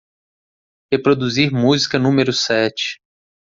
Reproduzir 0.91 1.51
música 1.53 1.99
número 1.99 2.33
sete. 2.33 2.97